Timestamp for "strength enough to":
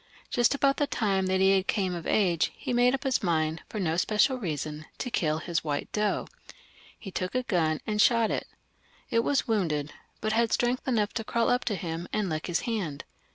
10.51-11.23